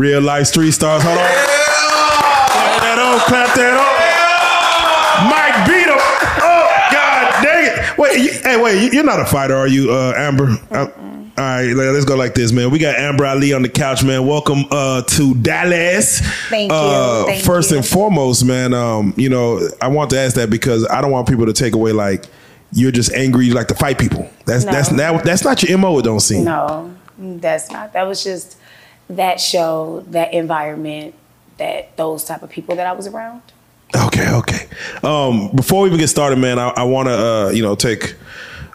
[0.00, 1.02] Real life street stars.
[1.02, 1.24] Hold on.
[1.26, 3.20] Clap that up.
[3.28, 3.96] Clap that up.
[5.28, 5.98] Mike beat him.
[6.40, 7.98] Oh God dang it!
[7.98, 8.82] Wait, you, hey, wait.
[8.82, 10.56] you- You're not a fighter, are you, uh, Amber?
[10.70, 10.86] Uh,
[11.36, 12.70] all right, let- let's go like this, man.
[12.70, 14.26] We got Amber Ali on the couch, man.
[14.26, 16.20] Welcome uh, to Dallas.
[16.48, 16.78] Thank you.
[16.78, 17.76] Uh, Thank first you.
[17.76, 18.72] and foremost, man.
[18.72, 21.74] Um, you know, I want to ask that because I don't want people to take
[21.74, 22.24] away like
[22.72, 23.44] you're just angry.
[23.44, 24.30] You like to fight people.
[24.46, 24.72] That's No.
[24.72, 25.98] that's that, that's not your mo.
[25.98, 26.44] It don't seem.
[26.44, 27.92] No, that's not.
[27.92, 28.56] That was just
[29.16, 31.14] that show, that environment,
[31.58, 33.42] that those type of people that I was around.
[33.94, 34.68] Okay, okay.
[35.02, 38.14] Um, before we even get started, man, I, I want to uh, you know take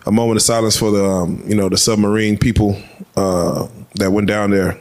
[0.06, 2.78] a moment of silence for the um, you know the submarine people
[3.16, 4.80] uh, that went down there.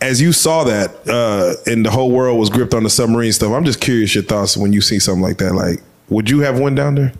[0.00, 3.52] As you saw that, uh, and the whole world was gripped on the submarine stuff.
[3.52, 5.54] I'm just curious your thoughts when you see something like that.
[5.54, 7.12] Like, would you have went down there?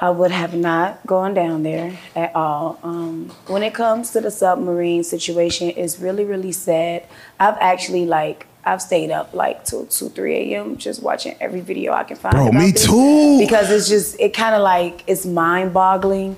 [0.00, 2.78] I would have not gone down there at all.
[2.84, 7.02] Um, when it comes to the submarine situation, it's really, really sad.
[7.40, 10.76] I've actually like I've stayed up like till two, three a.m.
[10.76, 12.34] just watching every video I can find.
[12.34, 13.38] Bro, me too.
[13.40, 16.36] Because it's just it kind of like it's mind boggling,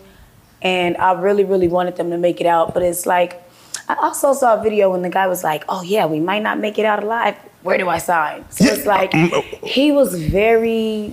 [0.63, 3.43] and I really, really wanted them to make it out, but it's like
[3.89, 6.59] I also saw a video when the guy was like, "Oh yeah, we might not
[6.59, 7.37] make it out alive.
[7.63, 9.67] Where do I sign?" So it's like Mm, oh.
[9.67, 11.13] he was very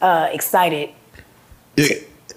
[0.00, 0.90] uh, excited
[1.76, 1.86] Yeah.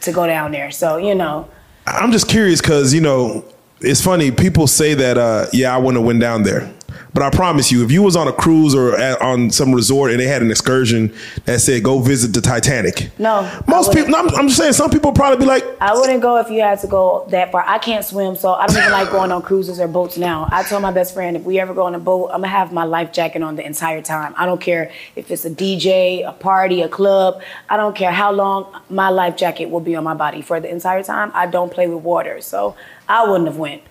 [0.02, 0.72] to go down there.
[0.72, 1.48] So you know,
[1.88, 3.44] I'm just curious because you know
[3.80, 4.32] it's funny.
[4.32, 6.72] People say that uh, yeah, I want to win down there,
[7.14, 10.12] but I promise you, if you was on a cruise or at, on some resort
[10.12, 11.14] and they had an excursion
[11.46, 13.42] that said go visit the Titanic, no.
[13.68, 14.10] Most people.
[14.12, 16.62] no, I'm, I'm just saying, some people probably be like, I wouldn't go if you
[16.62, 17.64] had to go that far.
[17.68, 20.48] I can't swim, so I don't even like going on cruises or boats now.
[20.52, 22.72] I told my best friend if we ever go on a boat, I'm gonna have
[22.72, 24.34] my life jacket on the entire time.
[24.38, 27.42] I don't care if it's a DJ, a party, a club.
[27.70, 30.70] I don't care how long my life jacket will be on my body for the
[30.70, 31.32] entire time.
[31.34, 32.76] I don't play with water, so
[33.08, 33.82] I wouldn't have went.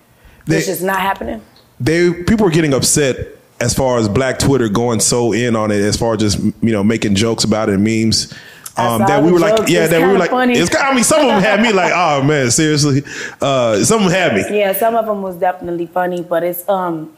[0.46, 1.42] it's They- just not happening.
[1.80, 3.16] They people were getting upset
[3.60, 6.72] as far as Black Twitter going so in on it, as far as just you
[6.72, 8.32] know making jokes about it, and memes.
[8.76, 10.54] Um, that we were like, yeah, It's that we were like, funny.
[10.54, 10.86] it's kind.
[10.86, 13.02] I mean, some of them had me like, oh man, seriously.
[13.40, 14.58] Uh, some of them had me.
[14.58, 17.12] Yeah, some of them was definitely funny, but it's um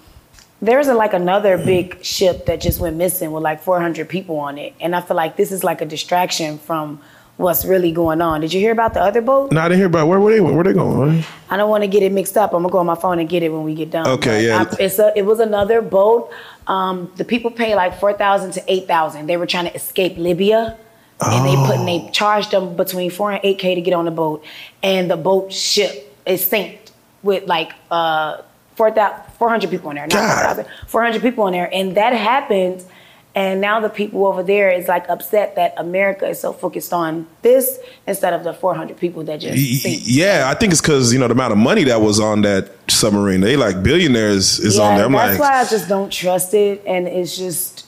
[0.60, 4.58] there's a, like another big ship that just went missing with like 400 people on
[4.58, 7.00] it, and I feel like this is like a distraction from
[7.42, 8.40] what's really going on.
[8.40, 9.52] Did you hear about the other boat?
[9.52, 10.40] No, I didn't hear about where were they?
[10.40, 11.24] Where they going?
[11.50, 12.52] I don't want to get it mixed up.
[12.54, 14.06] I'm gonna go on my phone and get it when we get done.
[14.06, 14.76] Okay, But yeah.
[14.78, 16.30] I, it's a, it was another boat.
[16.66, 19.26] Um, the people pay like four thousand to eight thousand.
[19.26, 20.78] They were trying to escape Libya,
[21.20, 22.10] and they put and they Oh.
[22.12, 24.44] charged them between four and eight k to get on the boat,
[24.82, 26.78] and the boat ship is sank
[27.22, 28.38] with like uh,
[28.76, 30.66] 4,000 400 people in there, not God.
[30.86, 32.84] 400 people in there, and that happened.
[33.34, 37.26] And now the people over there is like upset that America is so focused on
[37.40, 40.02] this instead of the 400 people that just sink.
[40.04, 42.70] Yeah, I think it's because you know the amount of money that was on that
[42.88, 43.40] submarine.
[43.40, 45.06] They like billionaires is on there.
[45.06, 47.86] I'm that's like, why I just don't trust it, and it's just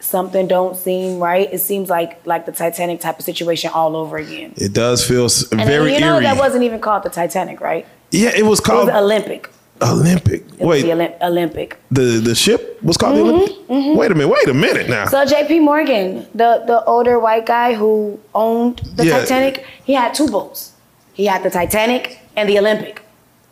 [0.00, 1.48] something don't seem right.
[1.52, 4.52] It seems like like the Titanic type of situation all over again.
[4.56, 6.24] it does feel And very you know eerie.
[6.24, 7.86] that wasn't even called the Titanic, right?
[8.10, 9.50] yeah, it was It was called Olympic.
[9.82, 10.40] Olympic.
[10.42, 11.78] It was Wait, the Olymp- Olympic.
[11.90, 13.28] the the ship was called Mm-hmm,
[13.68, 13.98] the Olympic.
[13.98, 14.28] Wait a minute.
[14.28, 15.06] Wait a minute now.
[15.06, 15.60] So J.P.
[15.60, 19.18] Morgan, the the older white guy who owned the Yeah.
[19.20, 20.72] Titanic, he had two boats.
[21.14, 23.02] He had the Titanic and the Olympic.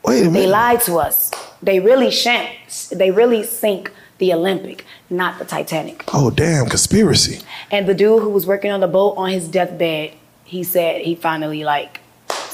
[0.05, 0.33] Wait a minute.
[0.41, 1.31] They lied to us.
[1.63, 2.51] They really shank.
[2.93, 6.05] They really sink the Olympic, not the Titanic.
[6.13, 7.41] Oh damn, conspiracy.
[7.71, 10.13] And the dude who was working on the boat on his deathbed,
[10.45, 12.01] he said he finally like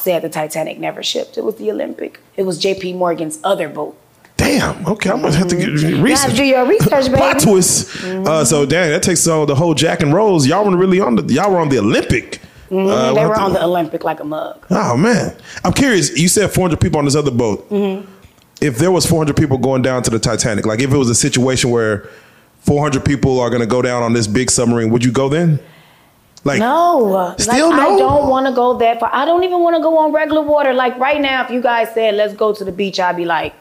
[0.00, 1.38] said the Titanic never shipped.
[1.38, 2.20] It was the Olympic.
[2.36, 2.94] It was J.P.
[2.94, 3.96] Morgan's other boat.
[4.36, 4.86] Damn.
[4.86, 5.74] Okay, I'm gonna have to get You
[6.08, 7.16] gotta do your research, baby.
[7.16, 8.04] Plot twist.
[8.04, 10.46] Uh, so damn, that takes uh, the whole Jack and Rose.
[10.46, 12.36] Y'all were really on the y'all were on the Olympic.
[12.36, 13.14] Uh, Mm-hmm.
[13.16, 14.64] they were on the Olympic like a mug.
[14.70, 16.16] Oh man, I'm curious.
[16.16, 17.68] You said 400 people on this other boat.
[17.68, 18.08] Mm-hmm.
[18.60, 21.14] If there was 400 people going down to the Titanic, like if it was a
[21.16, 22.08] situation where
[22.60, 25.58] 400 people are going to go down on this big submarine, would you go then?
[26.44, 27.94] Like No, Still like, no?
[27.94, 29.10] I don't want to go that far.
[29.12, 30.72] I don't even want to go on regular water.
[30.72, 33.54] Like right now, if you guys said let's go to the beach, I'd be like,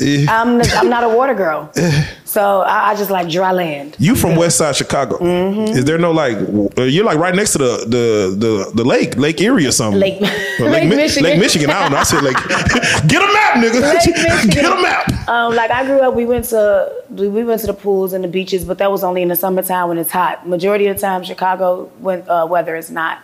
[0.00, 1.70] I'm I'm not a water girl,
[2.24, 3.96] so I, I just like dry land.
[3.98, 5.18] you from West Side Chicago?
[5.18, 5.76] Mm-hmm.
[5.76, 6.36] Is there no like?
[6.76, 10.00] You're like right next to the the the, the lake, Lake Erie or something?
[10.00, 11.30] Lake- Lake Mi- Michigan.
[11.30, 11.70] Lake Michigan.
[11.70, 11.98] I don't know.
[11.98, 12.36] I said like,
[13.08, 14.50] get a map, nigga.
[14.52, 15.28] Get a map.
[15.28, 18.22] Um, like I grew up, we went to we we went to the pools and
[18.22, 20.48] the beaches, but that was only in the summertime when it's hot.
[20.48, 23.18] Majority of the time, Chicago when uh, weather is not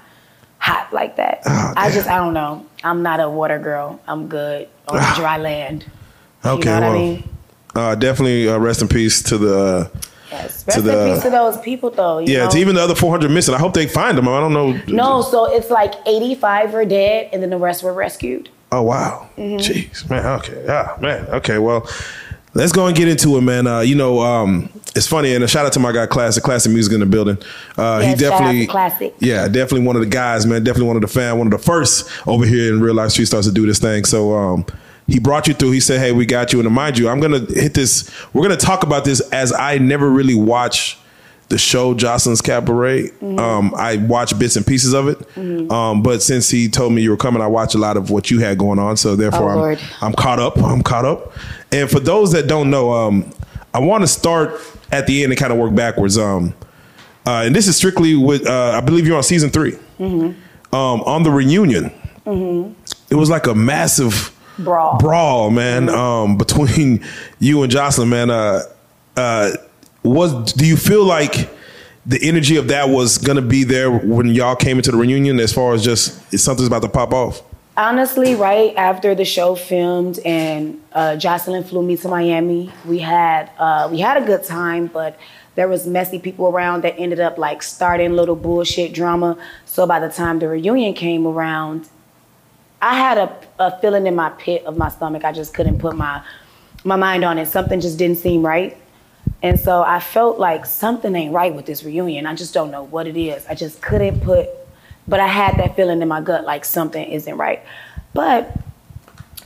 [0.58, 1.42] hot like that.
[1.46, 2.66] Oh, I just I don't know.
[2.82, 4.00] I'm not a water girl.
[4.08, 5.84] I'm good on dry land.
[6.44, 7.28] Okay, you know well, I mean?
[7.74, 9.58] uh, definitely uh, rest in peace to the.
[9.58, 9.88] Uh,
[10.30, 10.66] Yes.
[10.66, 12.18] Rest in peace to those people, though.
[12.18, 12.50] yeah, know?
[12.50, 13.54] to even the other 400 missing.
[13.54, 14.26] I hope they find them.
[14.26, 14.72] I don't know.
[14.88, 18.48] No, so it's like 85 were dead, and then the rest were rescued.
[18.72, 19.58] Oh wow, Mm-hmm.
[19.58, 20.26] jeez, man.
[20.40, 21.24] Okay, ah, man.
[21.26, 21.88] Okay, well,
[22.54, 23.68] let's go and get into it, man.
[23.68, 26.72] Uh, you know, um, it's funny, and a shout out to my guy, Classic, Classic
[26.72, 27.38] Music in the building.
[27.78, 29.14] Uh, he Yes, shout out to definitely, Classic.
[29.20, 30.64] yeah, definitely one of the guys, man.
[30.64, 33.26] Definitely one of the fan, one of the first over here in real life street
[33.26, 34.04] stars to do this thing.
[34.04, 34.34] So.
[34.34, 34.66] um
[35.06, 35.72] he brought you through.
[35.72, 38.10] He said, "Hey, we got you." And mind you, I'm gonna hit this.
[38.32, 40.98] We're gonna talk about this as I never really watch
[41.50, 43.08] the show Joseline's Cabaret.
[43.08, 43.38] Mm-hmm.
[43.38, 45.70] Um, I watched bits and pieces of it.
[45.70, 48.30] Um, but since he told me you were coming, I watched a lot of what
[48.30, 48.96] you had going on.
[48.96, 50.56] So therefore, Oh, I'm, I'm caught up.
[50.56, 51.34] I'm caught up.
[51.70, 53.30] And for those that don't know, um,
[53.74, 54.58] I want to start
[54.90, 56.16] at the end and kind of work backwards.
[56.16, 56.54] Um,
[57.26, 60.74] uh, and this is strictly with, uh, I believe you're on season 3 Mm-hmm.
[60.74, 61.92] Um, on the reunion,
[63.10, 64.98] it was like a massive Brawl.
[64.98, 67.04] brawl, man, um, between
[67.38, 68.30] you and Joseline, man.
[68.30, 68.62] Uh,
[69.16, 69.50] uh,
[70.02, 71.48] was do you feel like
[72.06, 75.40] the energy of that was gonna be there when y'all came into the reunion?
[75.40, 77.42] As far as just something's about to pop off.
[77.76, 83.50] Honestly, right after the show filmed and uh, Joseline flew me to Miami, we had
[83.58, 85.18] uh, we had a good time, but
[85.54, 89.36] there was messy people around that ended up like starting little bullshit drama.
[89.64, 91.88] So by the time the reunion came around,
[92.84, 95.24] I had a, a feeling in my pit of my stomach.
[95.24, 96.22] I just couldn't put my
[96.84, 97.46] my mind on it.
[97.48, 98.76] Something just didn't seem right.
[99.42, 102.26] And so I felt like something ain't right with this reunion.
[102.26, 103.46] I just don't know what it is.
[103.46, 104.48] I just couldn't put,
[105.08, 107.62] but I had that feeling in my gut like something isn't right.
[108.12, 108.54] But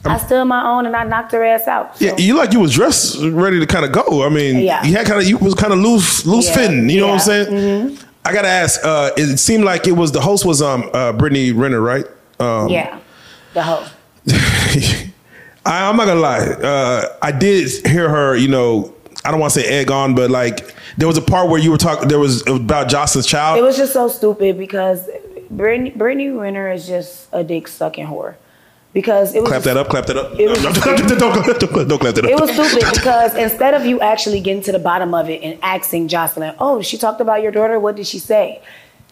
[0.05, 1.97] I stood my own and I knocked her ass out.
[1.99, 2.05] So.
[2.07, 4.25] Yeah, you like you was dressed ready to kind of go.
[4.25, 4.83] I mean, Yeah.
[4.85, 6.91] you had kind of you was kind of loose loose Yeah, fitting.
[6.91, 7.87] You know what I'm yeah, Mm-hmm.
[7.95, 8.09] saying?
[8.25, 8.81] I gotta ask.
[8.85, 12.05] Uh, it seemed like it was the host was um uh, Brittany Renner, right?
[12.41, 12.99] Um, yeah,
[13.55, 13.87] the hoe.
[15.65, 16.39] I, I'm not gonna lie.
[16.39, 18.37] Uh, I did hear her.
[18.37, 21.51] You know, I don't want to say egg on, but like there was a part
[21.51, 22.09] where you were talking.
[22.09, 23.59] There was about Joseline's child.
[23.59, 25.09] It was just so stupid because
[25.51, 28.35] Brittany, Brittany Renner is just a dick sucking whore.
[28.95, 29.89] Because it was clap that up.
[29.91, 30.33] Clap that up.
[30.41, 31.19] It was- No, don't,
[31.89, 32.31] don't clap that up.
[32.31, 35.59] It was stupid because instead of you actually getting to the bottom of it and
[35.63, 38.63] asking Joseline, oh, she talked about your daughter, what did she say?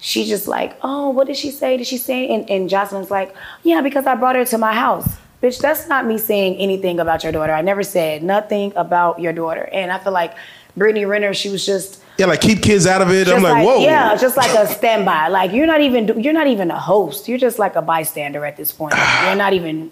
[0.01, 1.77] She just like, oh, what did she say?
[1.77, 2.29] Did she say?
[2.29, 5.17] And, and Joseline's like, yeah, because I brought her to my house.
[5.43, 7.53] Bitch, that's not me saying anything about your daughter.
[7.53, 9.69] I never said nothing about your daughter.
[9.73, 10.35] And I feel like
[10.77, 13.29] Brittany Renner, she was just yeah, like keep kids out of it.
[13.29, 13.81] I'm just like, whoa.
[13.81, 15.29] Yeah, just like a standby.
[15.29, 17.29] Like you're not even you're not even a host.
[17.29, 18.95] You're just like a bystander at this point.
[19.25, 19.91] You're not even.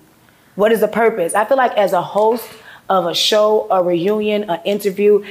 [0.54, 1.34] What is the purpose?
[1.34, 2.48] I feel like as a host
[2.88, 5.24] of a show, a reunion, an interview,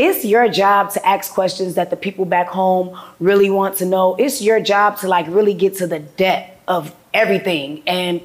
[0.00, 4.16] it's your job to ask questions that the people back home really want to know.
[4.16, 7.82] It's your job to like really get to the depth of everything.
[7.86, 8.22] And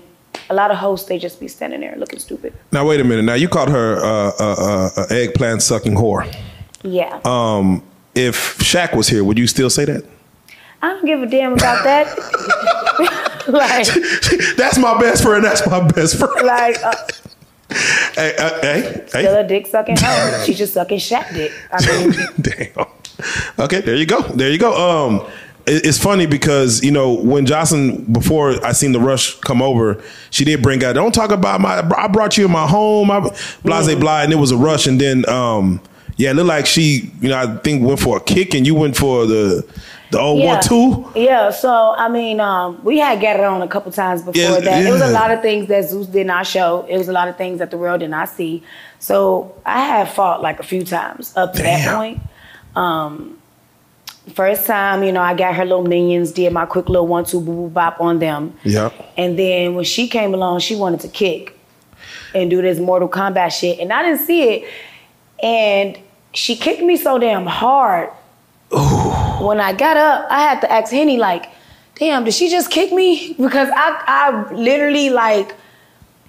[0.49, 2.53] a lot of hosts they just be standing there looking stupid.
[2.71, 3.23] Now wait a minute.
[3.23, 6.33] Now you called her uh, uh, uh, eggplant sucking whore.
[6.83, 7.19] Yeah.
[7.25, 7.83] Um,
[8.15, 10.05] if Shaq was here, would you still say that?
[10.81, 12.07] I don't give a damn about that.
[13.49, 13.87] like,
[14.55, 15.43] That's my best friend.
[15.43, 16.47] That's my best friend.
[16.47, 16.81] like.
[16.81, 16.93] Uh,
[18.15, 19.39] Hey, uh, hey, Still hey.
[19.41, 20.43] a dick sucking hoe.
[20.45, 21.51] She just sucking Shaq dick.
[21.71, 22.85] I mean, Damn.
[23.59, 24.21] Okay, there you go.
[24.21, 24.73] There you go.
[25.07, 25.27] Um,
[25.65, 30.01] it- it's funny because you know when Joseline before I seen the rush come over,
[30.29, 30.93] she did bring out.
[30.93, 31.79] Don't talk about my.
[31.97, 33.11] I brought you in my home.
[33.11, 33.99] I, blase Mm-hmm.
[33.99, 35.81] blah, and it was a rush, and then um,
[36.17, 38.75] yeah, it looked like she, you know, I think went for a kick, and you
[38.75, 39.67] went for the
[40.11, 40.53] the old yeah.
[40.53, 41.11] one two.
[41.19, 44.59] Yeah, so I mean, um, we had got it on a couple times before Yeah,
[44.59, 44.85] that.
[44.85, 46.85] It was a lot of things that Zeus did not show.
[46.87, 48.63] It was a lot of things that the world did not see.
[48.99, 52.21] So I had fought like a few times up to that point.
[52.75, 53.37] Um,
[54.33, 57.41] first time, you know, I got her little minions, did my quick little one two
[57.41, 58.57] boo boo bop on them.
[58.63, 58.91] Yeah.
[59.17, 61.59] And then when she came along, she wanted to kick
[62.33, 63.79] and do this Mortal Kombat shit.
[63.79, 64.71] And I didn't see it.
[65.43, 65.97] And
[66.35, 68.09] she kicked me so damn hard.
[69.39, 71.49] When I got up, I had to ask Henny, like,
[71.95, 73.33] damn, did she just kick me?
[73.33, 75.55] Because I, I literally, like,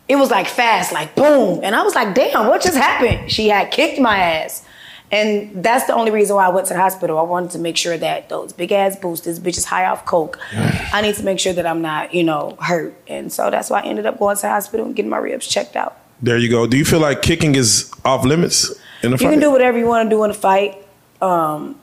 [0.09, 1.61] it was like fast, like boom.
[1.63, 3.31] And I was like, damn, what just happened?
[3.31, 4.65] She had kicked my ass.
[5.11, 7.19] And that's the only reason why I went to the hospital.
[7.19, 10.39] I wanted to make sure that those big ass boosters, bitches high off coke.
[10.53, 12.95] I need to make sure that I'm not, you know, hurt.
[13.07, 15.47] And so that's why I ended up going to the hospital and getting my ribs
[15.47, 15.97] checked out.
[16.21, 16.67] There you go.
[16.67, 20.17] Do you feel like kicking is off limits You can do whatever you want to
[20.17, 20.77] do in a fight.
[21.21, 21.77] Um,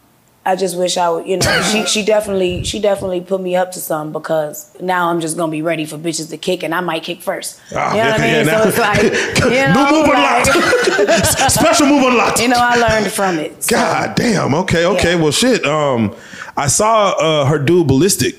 [0.46, 3.72] I just wish I would, you know, she she definitely she definitely put me up
[3.74, 6.82] to some because now I'm just gonna be ready for bitches to kick and I
[6.82, 7.62] might kick first.
[7.74, 8.46] Ah, you know what I mean?
[8.46, 9.04] yeah, so it's like,
[9.54, 10.46] you know, move like.
[11.50, 12.42] Special move unlocked.
[12.42, 13.64] you know, I learned from it.
[13.64, 14.54] So, God damn.
[14.56, 14.86] Okay.
[14.86, 15.16] Okay.
[15.16, 15.22] Yeah.
[15.22, 15.66] Well, shit.
[15.66, 16.14] Um,
[16.58, 18.36] I saw uh, her dude ballistic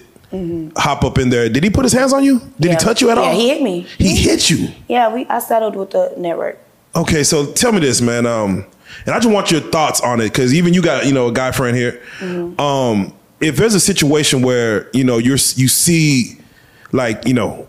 [0.77, 1.49] hop up in there.
[1.49, 2.39] Did he put his hands on you?
[2.41, 2.65] Did Mm-hmm.
[2.65, 2.71] yeah.
[2.73, 3.25] he touch you at all?
[3.25, 3.81] yeah, he hit me.
[3.99, 4.69] He hit you.
[4.89, 6.59] Yeah, we I settled with the network.
[6.97, 7.23] Okay.
[7.25, 8.27] So tell me this, man.
[8.27, 8.67] Um,
[9.07, 11.33] and I just want your thoughts on it because even you got you know a
[11.33, 12.01] guy friend here.
[12.59, 16.39] Um, if there's a situation where you know you're you see
[16.93, 17.67] like you know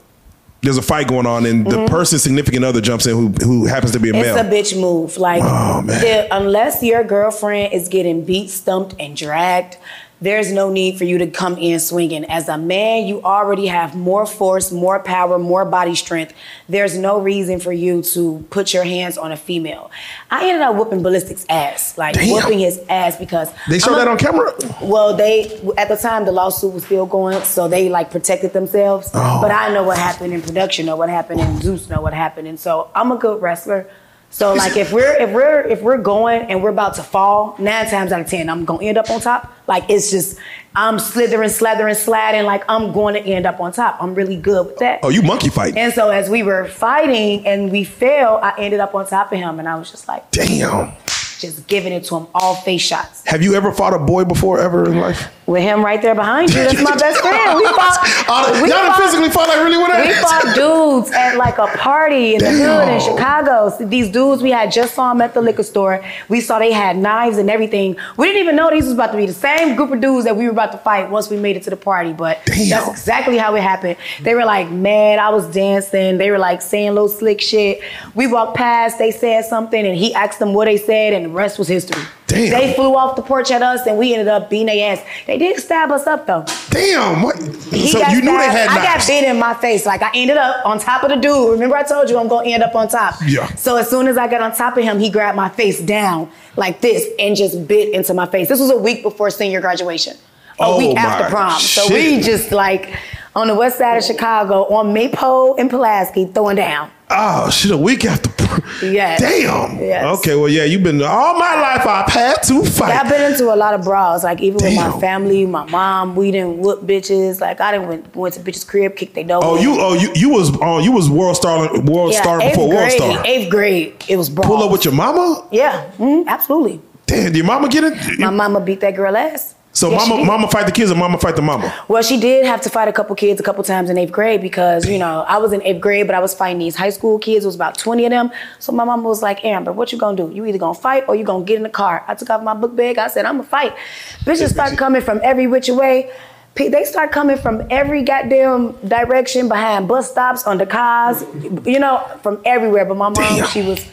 [0.62, 3.92] there's a fight going on and the person's significant other jumps in who who happens
[3.92, 4.36] to be a male.
[4.38, 4.42] It's
[4.74, 5.18] a bitch move.
[5.18, 9.78] Like, Oh, the- unless your girlfriend is getting beat, stumped, and dragged,
[10.26, 12.26] there's no need for you to come in swinging.
[12.26, 16.34] As a man, you already have more force, more power, more body strength.
[16.68, 19.92] There's no reason for you to put your hands on a female.
[20.32, 22.30] I ended up whooping Ballistic's ass, like Damn.
[22.34, 24.54] whooping his ass because they showed a- that on camera.
[24.82, 29.10] well, they at the time the lawsuit was still going, so they like protected themselves.
[29.14, 29.42] Oh.
[29.42, 32.48] But I know what happened in production, know what happened in Zeus, know what happened,
[32.48, 33.88] and so I'm a good wrestler.
[34.30, 37.90] So like if we're if we're if we're going and we're about to fall, nine
[37.90, 39.54] times out of ten I'm gonna end up on top.
[39.68, 40.38] Like it's just
[40.76, 42.44] I'm slithering, slithering, sliding.
[42.44, 43.98] Like I'm going to end up on top.
[44.02, 45.00] I'm really good with that.
[45.04, 45.78] Oh, you monkey fight.
[45.78, 49.38] And so as we were fighting and we fell, I ended up on top of
[49.40, 50.92] him, and I was just like Damn.
[51.40, 53.24] Just giving it to him all face shots.
[53.28, 55.32] Have you ever fought a boy before ever in life?
[55.48, 57.56] With him right there behind you, that's my best friend.
[57.58, 58.60] We fought.
[58.64, 62.40] We y'all fought- physically fought like really We fought dudes at like a party in
[62.44, 63.70] the hood in Chicago.
[63.78, 66.04] So these dudes we had just saw them at the liquor store.
[66.30, 67.96] We saw they had knives and everything.
[68.18, 70.36] We didn't even know these was about to be the same group of dudes that
[70.36, 72.12] we were about to fight once we made it to the party.
[72.14, 72.70] But Damn.
[72.70, 73.98] that's exactly how it happened.
[74.22, 75.20] They were like mad.
[75.20, 76.18] I was dancing.
[76.18, 77.82] They were like saying little slick shit.
[78.16, 78.98] We walked past.
[78.98, 82.02] They said something, and he asked them what they said, and the rest was history.
[82.28, 82.50] Damn.
[82.52, 85.04] They flew off the porch at us, and we ended up beating their ass.
[85.28, 86.44] They did stab us up though.
[86.72, 87.22] Damn.
[87.22, 87.38] What?
[87.38, 88.70] He so you knew they stabbed.
[88.72, 89.86] had I got bit in my face.
[89.86, 91.52] Like I ended up on top of the dude.
[91.52, 93.16] Remember I told you I'm gonna end up on top.
[93.26, 93.48] Yeah.
[93.56, 96.30] So as soon as I got on top of him, he grabbed my face down
[96.58, 98.50] like this and just bit into my face.
[98.50, 100.16] This was a week before senior graduation.
[100.60, 101.60] A Oh, week after prom.
[101.60, 102.98] So we just like
[103.36, 106.90] on the west side of Chicago on Maypole and Pulaski throwing down.
[107.10, 107.72] Oh shit!
[107.72, 108.30] A week after.
[108.82, 109.20] Yes.
[109.22, 109.80] Damn.
[109.80, 110.20] Yes.
[110.20, 110.36] Okay.
[110.36, 110.64] Well, yeah.
[110.64, 111.86] You've been all my life.
[111.88, 112.92] I've had to fight.
[112.92, 114.24] I've been into a lot of brawls.
[114.24, 117.40] Like even with my family, my mom, we didn't whoop bitches.
[117.40, 119.42] Like I didn't went, went to bitches' crib, kicked their door.
[119.44, 119.64] oh, in.
[119.64, 119.76] you.
[119.80, 120.12] Oh, you.
[120.16, 120.52] You was.
[120.62, 121.70] Oh, you was world star.
[121.82, 123.26] World Yeah, star before world star.
[123.26, 124.48] Eighth grade, it was brawl.
[124.48, 125.48] Pull up with your mama.
[125.52, 126.82] Yeah, mhm, absolutely.
[127.06, 127.26] Damn.
[127.26, 128.20] Did your mama get it?
[128.20, 129.56] My mama beat that girl ass.
[129.76, 131.72] So she mama, mama fight the kids, or mama fight the mama.
[131.90, 134.42] Well, she did have to fight a couple kids a couple times in eighth grade
[134.42, 137.20] because you know I was in eighth grade, but I was fighting these high school
[137.20, 137.44] kids.
[137.44, 138.32] It was about twenty of them.
[138.60, 140.32] So my mama was like, "Amber, what you gonna do?
[140.34, 142.54] You either gonna fight or you gonna get in the car." I took off my
[142.54, 142.98] book bag.
[142.98, 143.76] I said, "I'm gonna fight."
[144.24, 146.10] Bitches start coming from every which way.
[146.56, 151.22] They start coming from every goddamn direction behind bus stops, under cars,
[151.66, 152.86] you know, from everywhere.
[152.86, 153.46] But my mom, Damn.
[153.48, 153.86] she was,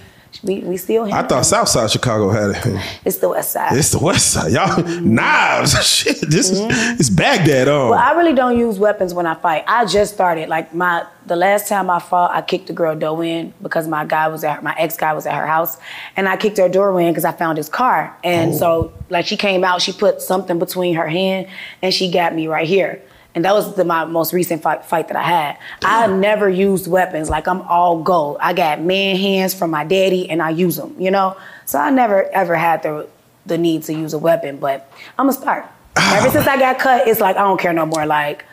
[0.42, 1.12] we, we still.
[1.12, 2.82] I thought South Side Chicago had it.
[3.04, 3.76] it's the west side.
[3.76, 4.82] It's the West Side, y'all.
[5.00, 6.20] Knives, shit.
[6.22, 6.60] This is
[6.98, 7.68] it's Baghdad.
[7.68, 7.90] Mm-hmm.
[7.90, 9.64] Well, I really don't use weapons when I fight.
[9.66, 10.48] I just started.
[10.48, 14.04] Like my the last time I fought, I kicked the girl door in because my
[14.04, 15.78] guy was at her, my ex guy was at her house,
[16.16, 18.16] and I kicked her door in because I found his car.
[18.24, 18.56] And Oh.
[18.56, 21.46] so like she came out, she put something between her hand,
[21.82, 23.00] and she got me right here.
[23.34, 25.58] And that was the, my most recent fight, fight that I had.
[25.82, 27.30] I never used weapons.
[27.30, 28.36] Like I'm all gold.
[28.40, 30.94] I got man hands from my daddy, and I use them.
[30.98, 33.08] You know, so I never ever had the
[33.46, 34.58] the need to use a weapon.
[34.58, 35.64] But I'm gonna start.
[35.96, 38.04] Ever since I got cut, it's like I don't care no more.
[38.06, 38.44] Like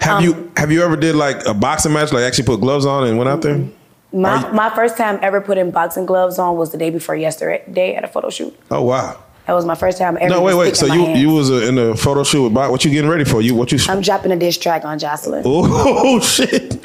[0.00, 2.86] have um, you have you ever did like a boxing match, like actually put gloves
[2.86, 3.64] on and went out there?
[4.12, 7.94] my you- my first time ever putting boxing gloves on was the day before yesterday
[7.96, 8.56] at a photo shoot.
[8.70, 9.20] Oh wow.
[9.46, 10.30] That was my first time ever.
[10.30, 10.74] No, wait, wait.
[10.74, 11.20] So you hands.
[11.20, 12.70] you was uh, in a photo shoot with Bob.
[12.70, 13.42] What you getting ready for?
[13.42, 13.78] You what you?
[13.88, 15.42] I'm dropping a diss track on Joseline.
[15.46, 16.78] Oh shit!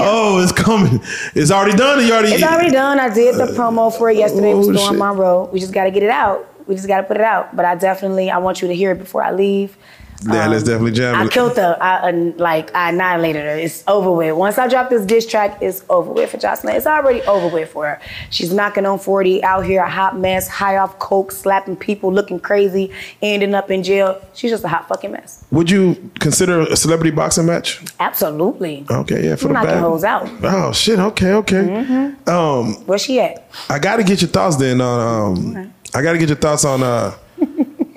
[0.00, 1.00] Oh, it's coming.
[1.34, 2.04] It's already done.
[2.06, 2.32] You already.
[2.32, 2.98] It's already done.
[2.98, 4.98] I did the promo for it yesterday Oh, with Storm shit.
[4.98, 5.50] Monroe.
[5.52, 6.48] We just got to get it out.
[6.66, 7.54] We just got to put it out.
[7.54, 9.76] But I definitely, I want you to hear it before I leave.
[10.24, 11.14] Yeah, let's definitely jam.
[11.14, 11.76] I killed her.
[11.80, 13.56] I uh, like I annihilated her.
[13.56, 14.34] It's over with.
[14.36, 16.74] Once I drop this diss track, it's over with for Joseline.
[16.74, 18.00] It's already over with for her.
[18.30, 22.40] She's knocking on 40, out here a hot mess, high off coke, slapping people, looking
[22.40, 22.92] crazy,
[23.22, 24.20] ending up in jail.
[24.34, 25.44] She's just a hot fucking mess.
[25.50, 27.82] Would you consider a celebrity boxing match?
[28.00, 28.86] Absolutely.
[28.90, 30.26] Okay, yeah, for I'm the knocking hoes out.
[30.26, 30.44] Mm-hmm.
[30.46, 30.98] Oh shit.
[30.98, 32.14] Okay, okay.
[32.26, 33.48] Um, Where she at?
[33.68, 35.36] I got to get your thoughts then on.
[35.56, 37.14] Um, I got to get your thoughts on uh,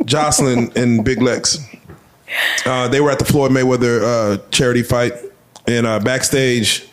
[0.03, 1.59] Joseline and Big Lex.
[2.65, 5.13] Uh, they were at the Floyd Mayweather uh, charity fight,
[5.67, 6.87] and uh, backstage,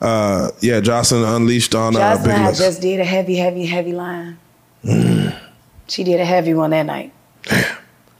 [0.00, 2.58] uh, yeah, Joseline unleashed on uh, Joseline Big had Lex.
[2.58, 4.38] just did a heavy, heavy, heavy line.
[4.84, 5.38] Mm.
[5.88, 7.12] She did a heavy one that night.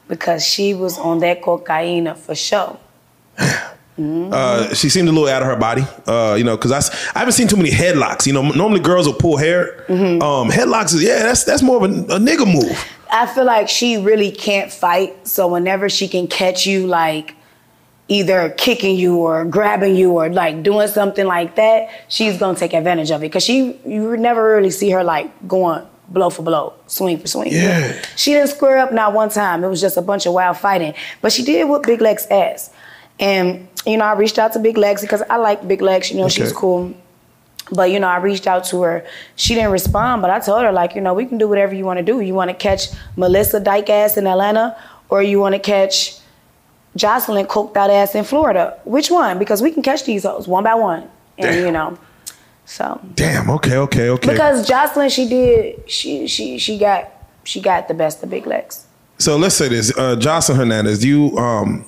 [0.09, 2.79] because she was on that cocaine for sure.
[3.99, 6.79] Uh, she seemed a little out of her body, uh, you know, because I,
[7.15, 8.27] I haven't seen too many headlocks.
[8.27, 9.85] You know, normally girls will pull hair.
[9.89, 10.23] Mm-hmm.
[10.23, 12.85] Um, headlocks is yeah, that's that's more of a, a nigga move.
[13.13, 15.29] I feel like she really can't fight.
[15.29, 17.37] So whenever she can catch you, like
[18.09, 22.73] either kicking you or grabbing you or like doing something like that, she's gonna take
[22.73, 23.31] advantage of it.
[23.31, 27.53] Cause she, you never really see her like going blow for blow, swing for swing.
[27.53, 28.01] Yeah.
[28.17, 29.63] She didn't square up not one time.
[29.65, 30.95] It was just a bunch of wild fighting.
[31.21, 32.73] But she did what Big Lex asked.
[33.21, 36.11] And, you know, I reached out to Big Lex because I like Big Lex.
[36.11, 36.95] You know, she's cool.
[37.71, 39.07] But, you know, I reached out to her.
[39.37, 41.85] She didn't respond, but I told her, like, you know, we can do whatever you
[41.85, 42.21] want to do.
[42.21, 44.77] You want to catch Melissa Dyke ass in Atlanta
[45.09, 46.19] or you want to catch
[46.97, 48.79] Joseline coked out ass in Florida?
[48.85, 49.39] Which one?
[49.39, 51.03] Because we can catch these hoes one by one.
[51.39, 51.65] And, Damn.
[51.65, 51.99] you know,
[52.65, 53.01] so.
[53.15, 53.51] Damn.
[53.51, 53.77] Okay.
[53.77, 54.09] Okay.
[54.11, 54.33] Okay.
[54.33, 57.11] Because Joseline, she did, she she she got
[57.45, 58.87] she got the best of Big Lex.
[59.19, 61.05] So let's say this, uh, Joseline Hernandez.
[61.05, 61.85] You um,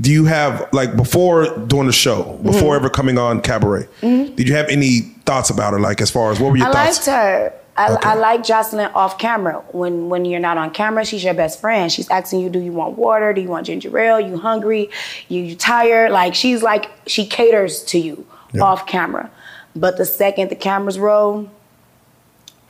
[0.00, 2.84] do you have like before doing the show, before Mm-hmm.
[2.84, 3.88] ever coming on Cabaret?
[4.00, 5.80] Did you have any thoughts about her?
[5.80, 7.08] Like as far as what were your I thoughts?
[7.08, 7.52] I liked her.
[7.78, 8.08] I, Okay.
[8.08, 9.62] I like Joseline off camera.
[9.72, 11.92] When when you're not on camera, she's your best friend.
[11.92, 13.32] She's asking you, do you want water?
[13.34, 14.18] Do you want ginger ale?
[14.20, 14.88] You hungry?
[15.28, 16.10] You, you tired?
[16.10, 18.62] Like she's like she caters to you Yeah.
[18.62, 19.30] off camera.
[19.74, 21.50] But the second the cameras roll,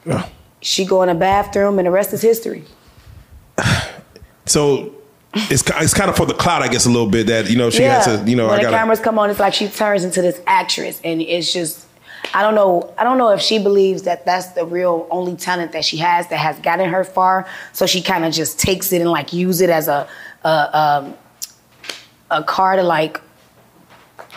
[0.04, 0.26] Yeah.
[0.60, 2.64] she go in the bathroom and the rest is history.
[4.48, 4.94] So
[5.50, 7.70] it's it's kind of for the cloud, I guess, a little bit that you know
[7.70, 9.68] she has to, you know, when I the got cameras come on, it's like she
[9.68, 11.84] turns into this actress, and it's just.
[12.34, 12.92] I don't know.
[12.98, 16.26] I don't know if she believes that that's the real only talent that she has
[16.28, 17.46] that has gotten her far.
[17.72, 20.08] So she kind of just takes it and like use it as a
[20.42, 21.14] a, um,
[22.30, 23.20] a car to like.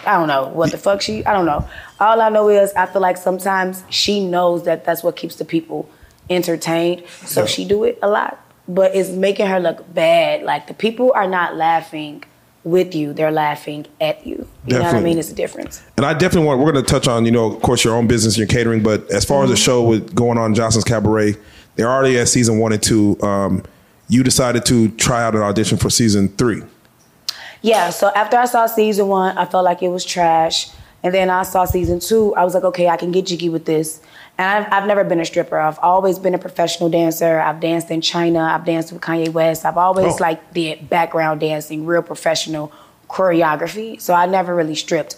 [0.05, 1.25] I don't know what the fuck she.
[1.25, 1.67] I don't know.
[1.99, 5.45] All I know is I feel like sometimes she knows that that's what keeps the
[5.45, 5.89] people
[6.29, 7.03] entertained.
[7.25, 7.47] So Yeah.
[7.47, 10.43] she do it a lot, but it's making her look bad.
[10.43, 12.23] Like the people are not laughing
[12.63, 14.47] with you; they're laughing at you.
[14.67, 15.17] You know what I mean?
[15.17, 15.81] It's a difference.
[15.97, 16.61] And I definitely want.
[16.61, 18.83] We're going to touch on, you know, of course, your own business, your catering.
[18.83, 19.63] But as far as the Mm-hmm.
[19.63, 21.35] show with going on Joseline's Cabaret,
[21.75, 23.19] they're already at season one and two.
[23.21, 23.63] Um,
[24.07, 26.61] you decided to try out an audition for season three.
[27.61, 30.69] Yeah, so after I saw season one, I felt like it was trash.
[31.03, 33.65] And then I saw season two, I was like, okay, I can get jiggy with
[33.65, 34.01] this.
[34.39, 35.59] And I've, I've never been a stripper.
[35.59, 37.41] I've always been a professional dancer.
[37.41, 38.39] I've danced in China.
[38.39, 39.65] I've danced with Kanye West.
[39.65, 40.17] I've always Oh.
[40.21, 42.71] like did background dancing, real professional
[43.09, 43.99] choreography.
[43.99, 45.17] So I never really stripped